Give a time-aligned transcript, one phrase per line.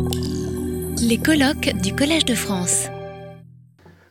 [0.00, 2.88] Les colloques du Collège de France.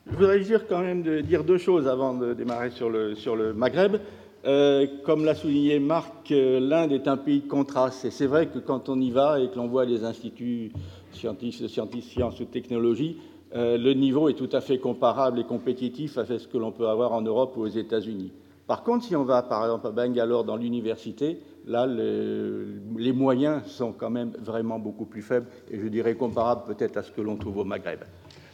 [0.10, 3.98] Je voudrais dire quand même de dire deux choses avant de démarrer sur le, Maghreb.
[4.46, 8.04] Euh, comme l'a souligné Marc, euh, l'Inde est un pays de contraste.
[8.04, 10.72] Et c'est vrai que quand on y va et que l'on voit les instituts
[11.14, 13.18] scientifiques, sciences ou technologies,
[13.56, 16.88] euh, le niveau est tout à fait comparable et compétitif avec ce que l'on peut
[16.90, 18.32] avoir en Europe ou aux États-Unis.
[18.68, 23.94] Par contre, si on va par exemple à Bangalore dans l'université, là, les moyens sont
[23.94, 27.38] quand même vraiment beaucoup plus faibles et je dirais comparables peut-être à ce que l'on
[27.38, 28.00] trouve au Maghreb.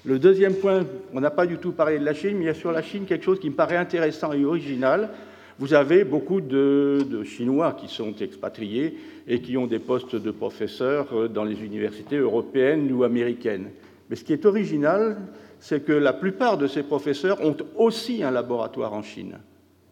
[0.05, 2.49] Le deuxième point, on n'a pas du tout parlé de la Chine, mais il y
[2.49, 5.09] a sur la Chine quelque chose qui me paraît intéressant et original.
[5.58, 10.31] Vous avez beaucoup de, de Chinois qui sont expatriés et qui ont des postes de
[10.31, 13.70] professeurs euh, dans les universités européennes ou américaines.
[14.09, 15.17] Mais ce qui est original,
[15.59, 19.38] c'est que la plupart de ces professeurs ont aussi un laboratoire en Chine.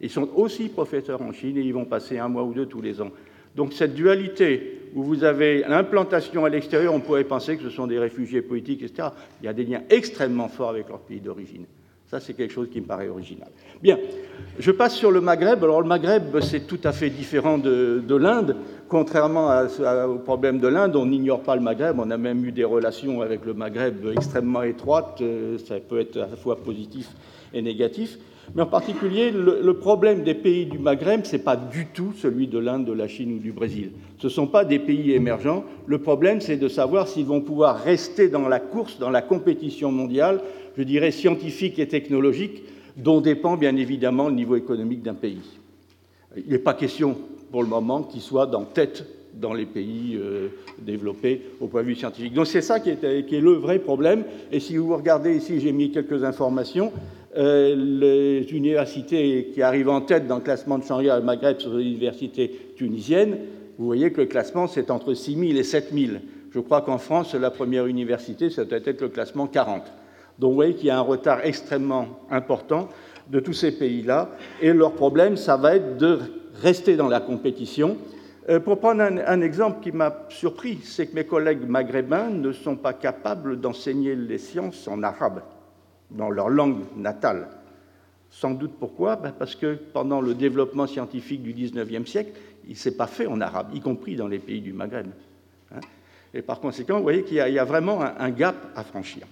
[0.01, 2.81] Ils sont aussi professeurs en Chine et ils vont passer un mois ou deux tous
[2.81, 3.11] les ans.
[3.55, 7.87] Donc cette dualité où vous avez l'implantation à l'extérieur, on pourrait penser que ce sont
[7.87, 9.09] des réfugiés politiques, etc.
[9.41, 11.65] Il y a des liens extrêmement forts avec leur pays d'origine.
[12.11, 13.47] Ça, c'est quelque chose qui me paraît original.
[13.81, 13.97] Bien,
[14.59, 15.63] je passe sur le Maghreb.
[15.63, 18.57] Alors le Maghreb, c'est tout à fait différent de, l'Inde.
[18.89, 19.49] Contrairement
[20.09, 21.97] au problème de l'Inde, on n'ignore pas le Maghreb.
[21.99, 25.19] On a même eu des relations avec le Maghreb extrêmement étroites.
[25.21, 27.07] Euh, ça peut être à la fois positif
[27.53, 28.17] et négatif.
[28.55, 32.47] Mais en particulier, le, problème des pays du Maghreb, ce n'est pas du tout celui
[32.47, 33.91] de l'Inde, de la Chine ou du Brésil.
[34.17, 35.63] Ce ne sont pas des pays émergents.
[35.85, 39.93] Le problème, c'est de savoir s'ils vont pouvoir rester dans la course, dans la compétition
[39.93, 40.41] mondiale,
[40.77, 42.63] je dirais scientifique et technologique,
[42.97, 45.41] dont dépend bien évidemment le niveau économique d'un pays.
[46.37, 47.17] Il n'est pas question
[47.51, 50.49] pour le moment qu'ils soient dans tête dans les pays euh,
[50.79, 52.33] développés au point de vue scientifique.
[52.33, 54.23] Donc c'est ça qui est, le vrai problème.
[54.51, 56.91] Et si vous regardez ici, j'ai mis quelques informations.
[57.37, 61.73] Euh, les universités qui arrivent en tête dans le classement de Shanghai au Maghreb sur
[61.73, 63.37] les universités tunisiennes,
[63.77, 66.13] vous voyez que le classement, c'est entre 6 000 et 7 000.
[66.53, 69.83] Je crois qu'en France, la première université, ça doit être le classement 40.
[70.41, 72.89] Donc vous voyez qu'il y a un retard extrêmement important
[73.29, 74.31] de tous ces pays-là.
[74.59, 76.17] Et leur problème, ça va être de
[76.63, 77.95] rester dans la compétition.
[78.49, 82.75] Euh, pour prendre un, exemple qui m'a surpris, c'est que mes collègues maghrébins ne sont
[82.75, 85.43] pas capables d'enseigner les sciences en arabe
[86.09, 87.47] dans leur langue natale.
[88.31, 89.17] Sans doute pourquoi?
[89.17, 92.31] Ben, Parce que pendant le développement scientifique du XIXe siècle,
[92.65, 95.05] il ne s'est pas fait en arabe, y compris dans les pays du Maghreb.
[95.71, 95.81] Hein.
[96.33, 99.27] Et par conséquent, vous voyez qu'il y, a vraiment un gap à franchir.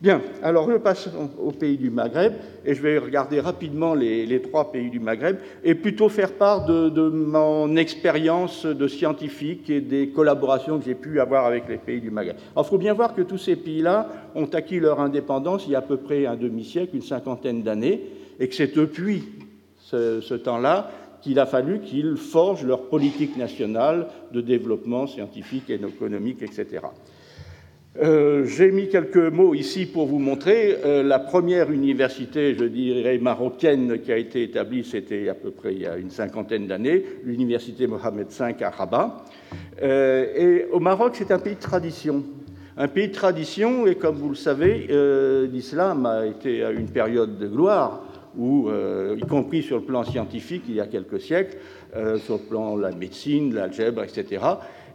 [0.00, 2.34] Bien, alors je passe au pays du Maghreb
[2.64, 7.08] et je vais regarder rapidement les, trois pays du Maghreb et plutôt faire part de,
[7.08, 12.10] mon expérience de scientifique et des collaborations que j'ai pu avoir avec les pays du
[12.10, 12.36] Maghreb.
[12.52, 15.74] Alors il faut bien voir que tous ces pays-là ont acquis leur indépendance il y
[15.74, 18.02] a à peu près un demi-siècle, une cinquantaine d'années,
[18.40, 19.22] et que c'est depuis
[19.78, 20.90] ce, ce temps-là
[21.22, 26.80] qu'il a fallu qu'ils forgent leur politique nationale de développement scientifique et économique, etc.
[28.02, 30.78] Euh, j'ai mis quelques mots ici pour vous montrer.
[30.84, 35.74] Euh, la première université, je dirais, marocaine qui a été établie, c'était à peu près
[35.74, 39.24] il y a une cinquantaine d'années, l'université Mohamed V à Rabat.
[39.82, 42.24] Euh, et au Maroc, c'est un pays de tradition.
[42.76, 44.88] Un pays de tradition, et comme vous le savez,
[45.52, 48.02] l'islam a été à une période de gloire,
[48.36, 48.68] où,
[49.16, 51.56] y compris sur le plan scientifique, il y a quelques siècles,
[52.16, 54.42] sur le plan de la médecine, l'algèbre, etc.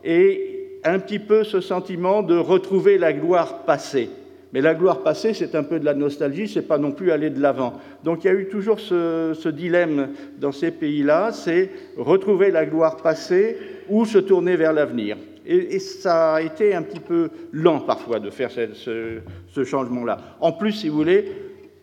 [0.04, 0.49] Et
[0.84, 4.10] un petit peu ce sentiment de retrouver la gloire passée.
[4.52, 7.30] Mais la gloire passée, c'est un peu de la nostalgie, c'est pas non plus aller
[7.30, 7.74] de l'avant.
[8.04, 12.98] Donc il y a eu toujours ce, dilemme dans ces pays-là, c'est retrouver la gloire
[12.98, 13.58] passée
[13.90, 15.18] ou se tourner vers l'avenir.
[15.46, 20.18] Et, ça a été un petit peu lent parfois de faire ce, ce changement-là.
[20.40, 21.26] En plus, si vous voulez,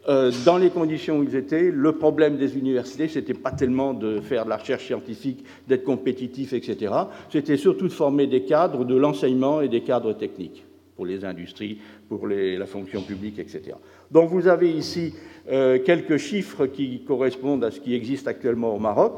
[0.08, 3.92] euh, dans les conditions où ils étaient, le problème des universités, ce n'était pas tellement
[3.92, 6.94] de faire de la recherche scientifique, d'être compétitif, etc.
[7.30, 11.78] C'était surtout de former des cadres de l'enseignement et des cadres techniques pour les industries,
[12.08, 13.72] pour la fonction publique, etc.
[14.10, 15.12] Donc vous avez ici
[15.50, 19.14] euh, quelques chiffres qui correspondent à ce qui existe actuellement au Maroc.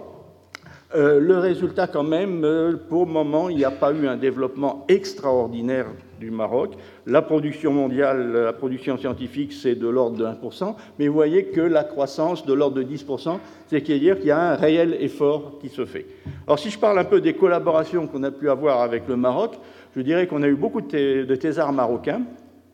[0.94, 2.41] Euh, le résultat, quand même,
[2.88, 5.87] pour le moment, il n'y a pas eu un développement extraordinaire
[6.19, 6.75] du Maroc.
[7.06, 11.61] La production mondiale, la production scientifique, c'est de l'ordre de 1%, mais vous voyez que
[11.61, 15.69] la croissance de l'ordre de 10%, c'est dire qu'il y a un réel effort qui
[15.69, 16.06] se fait.
[16.47, 19.59] Alors si je parle un peu des collaborations qu'on a pu avoir avec le Maroc,
[19.97, 22.23] je dirais qu'on a eu beaucoup de thésards marocains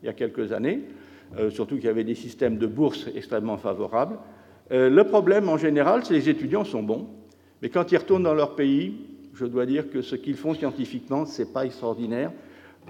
[0.01, 0.81] il y a quelques années,
[1.39, 4.17] euh, surtout qu'il y avait des systèmes de bourse extrêmement favorables.
[4.71, 7.07] Euh, le problème en général, c'est que les étudiants sont bons,
[7.61, 8.95] mais quand ils retournent dans leur pays,
[9.33, 12.31] je dois dire que ce qu'ils font scientifiquement, ce n'est pas extraordinaire.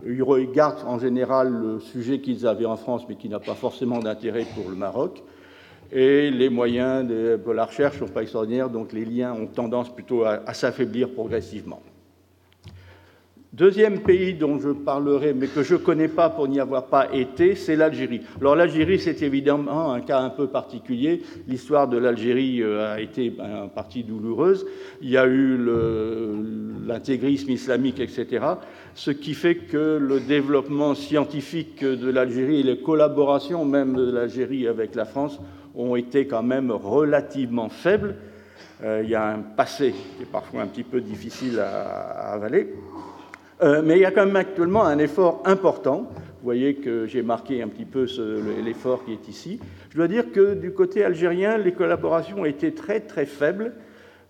[0.06, 4.00] Ils regardent en général le sujet qu'ils avaient en France, mais qui n'a pas forcément
[4.00, 5.24] d'intérêt pour le Maroc.
[5.92, 9.94] Et les moyens de, la recherche ne sont pas extraordinaires, donc les liens ont tendance
[9.94, 11.81] plutôt à, s'affaiblir progressivement.
[13.56, 17.13] Deuxième pays dont je parlerai, mais que je ne connais pas pour n'y avoir pas
[17.13, 18.19] été, c'est l'Algérie.
[18.42, 21.22] Alors l'Algérie, c'est évidemment un cas un peu particulier.
[21.48, 24.66] L'histoire de l'Algérie euh, a été ben, en partie douloureuse.
[25.02, 25.57] Il y a eu
[26.86, 28.46] l'intégrisme islamique, etc.
[28.94, 34.68] Ce qui fait que le développement scientifique de l'Algérie et les collaborations même de l'Algérie
[34.68, 35.40] avec la France
[35.75, 38.18] ont été quand même relativement faibles.
[38.84, 42.74] Euh, il y a un passé qui est parfois un petit peu difficile à avaler.
[43.62, 46.10] Euh, mais il y a quand même actuellement un effort important.
[46.12, 48.06] Vous voyez que j'ai marqué un petit peu
[48.63, 49.60] l'effort qui est ici.
[49.90, 53.74] Je dois dire que du côté algérien, les collaborations été très très faibles.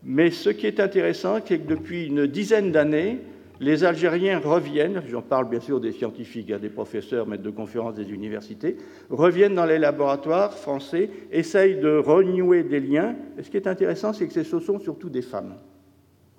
[0.03, 3.19] Mais ce qui est intéressant, c'est que depuis une dizaine d'années,
[3.59, 8.11] les Algériens reviennent, j'en parle bien sûr des scientifiques, des professeurs, maîtres de conférences des
[8.11, 8.77] universités,
[9.09, 13.15] reviennent dans les laboratoires français, essayent de renouer des liens.
[13.37, 15.55] Et ce qui est intéressant, c'est que ce sont surtout des femmes,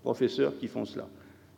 [0.03, 1.09] professeurs, qui font cela.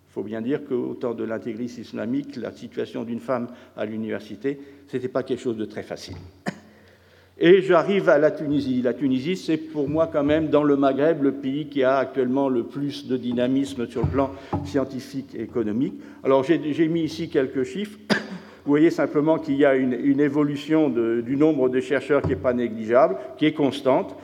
[0.09, 4.59] Il faut bien dire qu'au temps de l'intégrisme islamique, la situation d'une femme à l'université,
[4.87, 6.17] ce n'était pas quelque chose de très facile.
[7.41, 8.83] Et j'arrive à la Tunisie.
[8.83, 12.49] La Tunisie, c'est pour moi quand même dans le Maghreb le pays qui a actuellement
[12.49, 14.31] le plus de dynamisme sur le plan
[14.65, 15.95] scientifique et économique.
[16.25, 17.99] Alors j'ai mis ici quelques chiffres.
[18.65, 22.53] Vous voyez simplement qu'il y a une, évolution du nombre de chercheurs qui n'est pas
[22.53, 24.17] négligeable, qui est constante.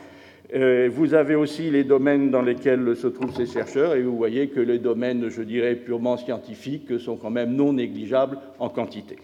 [0.53, 4.49] Euh, vous avez aussi les domaines dans lesquels se trouvent ces chercheurs, et vous voyez
[4.49, 9.17] que les domaines, je dirais, purement scientifiques sont quand même non négligeables en quantité.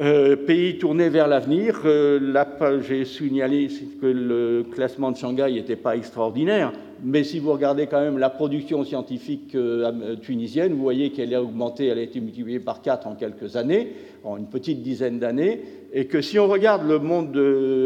[0.00, 3.68] Euh, pays tourné vers l'avenir, euh, j'ai signalé
[4.00, 6.72] que le classement de Shanghai n'était pas extraordinaire,
[7.04, 9.56] mais si vous regardez quand même la production scientifique
[10.22, 13.92] tunisienne, vous voyez qu'elle a augmenté, elle a été multipliée par 4 en quelques années,
[14.24, 15.60] en une petite dizaine d'années,
[15.92, 17.36] et que si on regarde le monde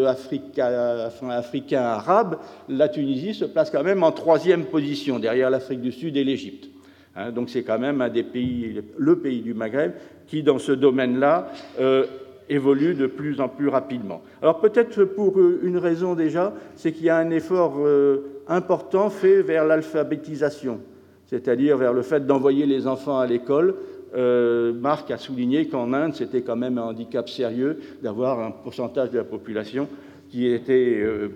[0.06, 2.38] africain, arabe,
[2.69, 6.70] la Tunisie se place quand même en troisième position, derrière l'Afrique du Sud et l'Égypte.
[7.17, 9.93] Hein, donc c'est quand même un des pays, le pays du Maghreb,
[10.29, 11.49] qui dans ce domaine-là
[11.81, 12.06] euh,
[12.49, 14.23] évolue de plus en plus rapidement.
[14.40, 19.43] Alors peut-être pour une raison déjà, c'est qu'il y a un effort euh, important fait
[19.43, 20.81] vers l'alphabétisation,
[21.26, 23.75] c'est-à-dire vers le fait d'envoyer les enfants à l'école
[24.14, 29.10] euh, Marc a souligné qu'en Inde, c'était quand même un handicap sérieux d'avoir un pourcentage
[29.10, 29.88] de la population
[30.31, 31.28] qui était euh,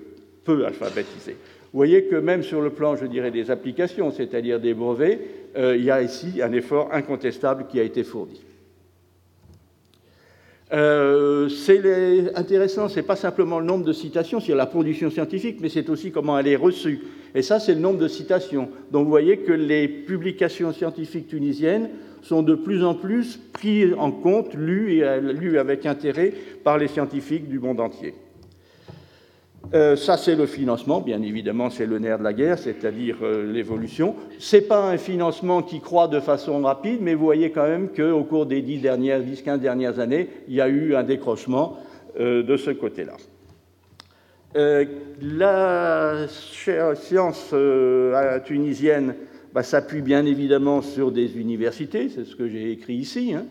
[0.45, 1.33] peu alphabétisé.
[1.73, 5.21] Vous voyez que même sur le plan, je dirais, des applications, c'est-à-dire des brevets,
[5.57, 8.43] euh, il y a ici un effort incontestable qui a été fourni.
[10.71, 15.69] c'est intéressant, ce n'est pas simplement le nombre de citations sur la production scientifique, mais
[15.69, 17.01] c'est aussi comment elle est reçue.
[17.35, 18.71] Et ça, c'est le nombre de citations.
[18.91, 21.91] Donc vous voyez que les publications scientifiques tunisiennes
[22.23, 26.33] sont de plus en plus pris en compte, lus, et, lus avec intérêt
[26.65, 28.15] par les scientifiques du monde entier.
[29.75, 33.51] Euh, ça, c'est le financement, bien évidemment, c'est le nerf de la guerre, c'est-à-dire euh,
[33.51, 34.17] l'évolution.
[34.39, 37.89] Ce n'est pas un financement qui croît de façon rapide, mais vous voyez quand même
[37.89, 41.79] qu'au cours des 10 dernières, 10-15 dernières années, il y a eu un décrochement
[42.19, 43.15] euh, de ce côté-là.
[45.21, 47.55] la science
[48.45, 49.15] tunisienne
[49.53, 53.35] bah, s'appuie bien évidemment sur des universités, c'est ce que j'ai écrit ici.
[53.35, 53.45] Hein.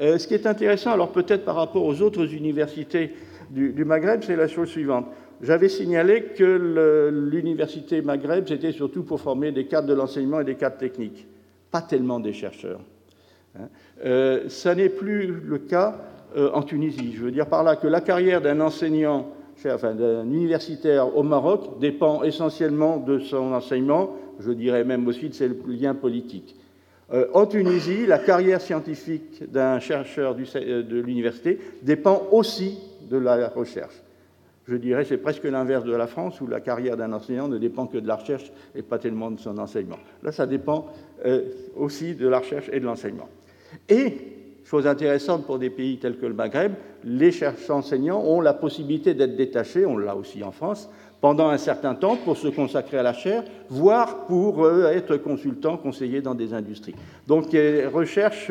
[0.00, 3.12] Euh, ce qui est intéressant, alors peut-être par rapport aux autres universités
[3.50, 5.06] du, Maghreb, c'est la chose suivante.
[5.42, 10.54] J'avais signalé que l'université Maghreb, c'était surtout pour former des cadres de l'enseignement et des
[10.54, 11.26] cadres techniques,
[11.70, 12.80] pas tellement des chercheurs.
[13.58, 13.68] Hein.
[14.04, 15.98] Euh, ça n'est plus le cas
[16.36, 17.12] euh, en Tunisie.
[17.14, 19.28] Je veux dire par là que la carrière d'un enseignant,
[19.70, 25.34] enfin d'un universitaire au Maroc, dépend essentiellement de son enseignement je dirais même aussi de
[25.34, 26.56] ses liens politiques.
[27.12, 32.78] Euh, en Tunisie, la carrière scientifique d'un chercheur euh, de l'université dépend aussi
[33.10, 33.94] de la recherche.
[34.66, 37.86] Je dirais c'est presque l'inverse de la France, où la carrière d'un enseignant ne dépend
[37.86, 39.98] que de la recherche et pas tellement de son enseignement.
[40.22, 40.86] Là, ça dépend
[41.26, 41.42] euh,
[41.76, 43.28] aussi de la recherche et de l'enseignement.
[43.88, 44.14] Et,
[44.64, 46.72] chose intéressante pour des pays tels que le Maghreb,
[47.04, 50.88] les chercheurs enseignants ont la possibilité d'être détachés, on l'a aussi en France,
[51.20, 55.76] pendant un certain temps pour se consacrer à la chaire, voire pour euh, être consultant,
[55.76, 56.94] conseiller dans des industries.
[57.26, 57.46] Donc,
[57.92, 58.50] recherche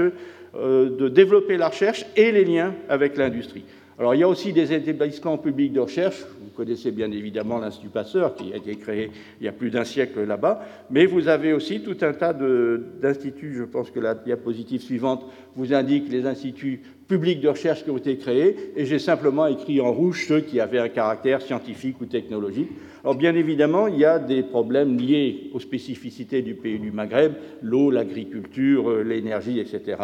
[0.54, 3.64] euh, de développer la recherche et les liens avec l'industrie.
[4.02, 6.26] Alors, il y a aussi des établissements publics de recherche.
[6.40, 9.84] Vous connaissez bien évidemment l'Institut Passeur, qui a été créé il y a plus d'un
[9.84, 10.66] siècle là-bas.
[10.90, 13.54] Mais vous avez aussi tout un tas d'instituts.
[13.54, 15.24] Je pense que la diapositive suivante
[15.56, 18.72] vous indique les instituts publics de recherche qui ont été créés.
[18.76, 22.72] Et j'ai simplement écrit en rouge ceux qui avaient un caractère scientifique ou technologique.
[23.04, 27.34] Alors, bien évidemment, il y a des problèmes liés aux spécificités du pays du Maghreb
[27.62, 29.98] l'eau, l'agriculture, euh, l'énergie, etc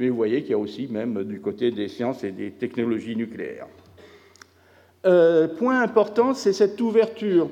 [0.00, 3.14] mais vous voyez qu'il y a aussi même du côté des sciences et des technologies
[3.14, 3.66] nucléaires.
[5.04, 7.50] Euh, point important, c'est cette ouverture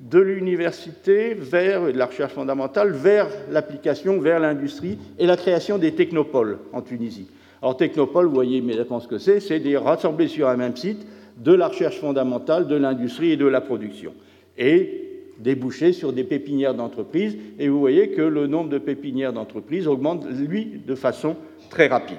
[0.00, 5.94] de l'université vers de la recherche fondamentale vers l'application, vers l'industrie et la création des
[5.94, 7.28] technopoles en Tunisie.
[7.60, 11.06] Alors technopole, vous voyez immédiatement ce que c'est, c'est des rassemblés sur un même site
[11.36, 14.14] de la recherche fondamentale, de l'industrie et de la production.
[14.56, 15.09] Et
[15.40, 17.36] déboucher sur des pépinières d'entreprises.
[17.58, 21.36] Et vous voyez que le nombre de pépinières d'entreprises augmente, lui, de façon
[21.70, 22.18] très rapide.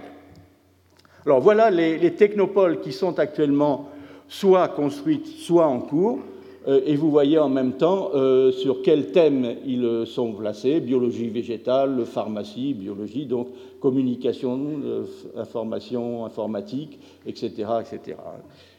[1.26, 3.90] Alors voilà les, technopoles qui sont actuellement
[4.28, 6.20] soit construites, soit en cours.
[6.68, 11.28] Euh, et vous voyez en même temps euh, sur quels thèmes ils sont placés, biologie
[11.28, 13.48] végétale, pharmacie, biologie, donc
[13.80, 17.50] communication, euh, information, informatique, etc.,
[17.82, 18.18] etc.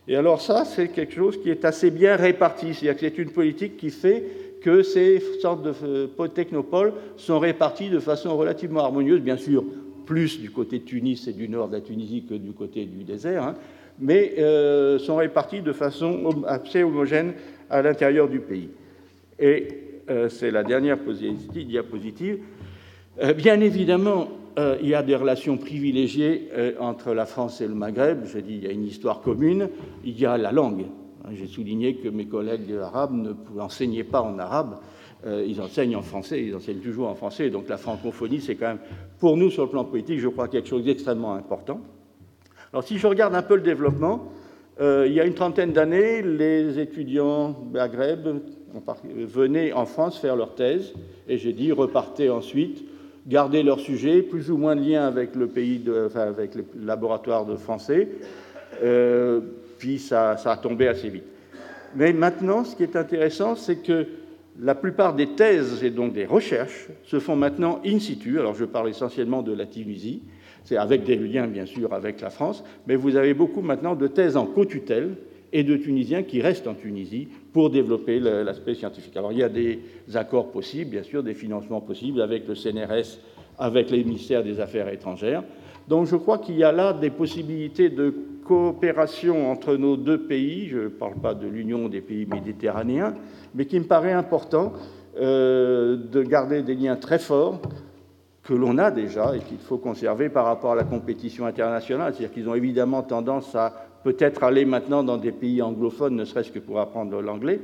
[0.09, 3.31] Et alors ça, c'est quelque chose qui est assez bien réparti, c'est-à-dire que c'est une
[3.31, 4.25] politique qui fait
[4.61, 9.65] que ces sortes de technopoles sont répartis de façon relativement harmonieuse, bien sûr,
[10.07, 13.05] plus du côté de Tunis et du nord de la Tunisie que du côté du
[13.05, 13.55] désert, hein,
[13.99, 17.35] mais euh, sont répartis de façon assez homogène
[17.71, 18.71] à l'intérieur du pays.
[19.39, 19.69] Et
[20.11, 22.39] euh, c'est la dernière diapositive.
[23.23, 28.25] Euh, bien évidemment, il y a des relations privilégiées entre la France et le Maghreb.
[28.27, 29.69] J'ai dit, il y a une histoire commune,
[30.05, 30.87] il y a la langue.
[31.33, 34.79] J'ai souligné que mes collègues arabes ne enseignaient pas en arabe,
[35.27, 37.49] ils enseignent en français, ils enseignent toujours en français.
[37.49, 38.81] Donc la francophonie, c'est quand même,
[39.21, 41.81] pour nous, sur le plan politique, je crois, quelque chose d'extrêmement important.
[42.73, 44.33] Alors si je regarde un peu le développement,
[44.81, 48.41] euh, il y a une trentaine d'années, les étudiants Maghreb
[49.05, 50.93] venaient en France faire leur thèse,
[51.29, 52.85] et j'ai dit repartez ensuite,
[53.27, 57.47] gardez leur sujet, plus ou moins de lien avec le pays, enfin, avec le laboratoire
[57.47, 58.09] de français,
[58.83, 59.41] euh,
[59.79, 61.25] puis ça, ça a tombé assez vite.
[61.95, 64.07] Mais maintenant, ce qui est intéressant, c'est que
[64.61, 68.39] la plupart des thèses et donc des recherches se font maintenant in situ.
[68.39, 70.23] Alors je parle essentiellement de la Tunisie,
[70.65, 74.07] c'est avec des liens bien sûr avec la France, mais vous avez beaucoup maintenant de
[74.07, 75.17] thèses en co-tutelle
[75.53, 79.17] et de Tunisiens qui restent en Tunisie pour développer l'aspect scientifique.
[79.17, 79.81] Alors il y a des
[80.15, 83.19] accords possibles, bien sûr, des financements possibles avec le CNRS,
[83.59, 85.45] avec les ministères des Affaires étrangères.
[85.89, 90.69] Donc je crois qu'il y a là des possibilités de coopération entre nos deux pays,
[90.69, 93.15] je ne parle pas de l'Union des pays méditerranéens,
[93.55, 94.73] mais qui me paraît important
[95.19, 97.61] euh, de garder des liens très forts
[98.43, 102.13] que l'on a déjà et qu'il faut conserver par rapport à la compétition internationale.
[102.13, 106.51] C'est-à-dire qu'ils ont évidemment tendance à peut-être aller maintenant dans des pays anglophones, ne serait-ce
[106.51, 107.61] que pour apprendre l'anglais.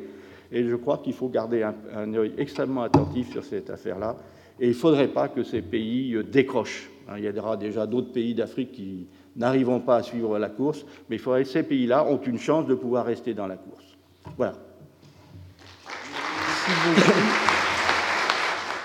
[0.51, 4.17] Et je crois qu'il faut garder un, un œil extrêmement attentif sur cette affaire-là.
[4.61, 6.91] Et il ne faudrait pas que ces pays euh, décrochent.
[7.09, 10.85] Hein, il y aura déjà d'autres pays d'Afrique qui n'arriveront pas à suivre la course,
[11.09, 13.97] mais il faudrait que ces pays-là ont une chance de pouvoir rester dans la course.
[14.37, 14.55] Voilà.